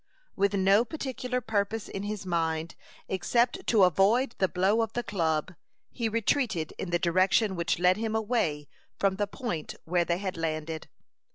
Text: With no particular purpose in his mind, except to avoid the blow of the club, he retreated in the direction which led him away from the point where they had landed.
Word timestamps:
With 0.35 0.55
no 0.55 0.83
particular 0.83 1.41
purpose 1.41 1.87
in 1.87 2.01
his 2.01 2.25
mind, 2.25 2.73
except 3.07 3.67
to 3.67 3.83
avoid 3.83 4.33
the 4.39 4.47
blow 4.47 4.81
of 4.81 4.93
the 4.93 5.03
club, 5.03 5.53
he 5.91 6.09
retreated 6.09 6.73
in 6.79 6.89
the 6.89 6.97
direction 6.97 7.55
which 7.55 7.77
led 7.77 7.97
him 7.97 8.15
away 8.15 8.67
from 8.97 9.17
the 9.17 9.27
point 9.27 9.75
where 9.85 10.03
they 10.03 10.17
had 10.17 10.37
landed. 10.37 10.87